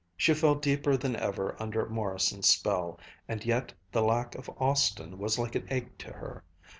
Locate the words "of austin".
4.33-5.19